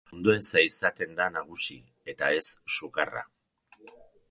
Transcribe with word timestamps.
Ondoeza 0.17 0.61
izaten 0.67 1.13
da 1.19 1.27
nagusi, 1.35 1.77
eta 2.15 2.33
ez 2.39 2.43
sukarra. 2.79 3.25